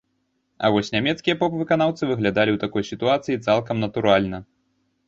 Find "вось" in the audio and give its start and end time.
0.75-0.89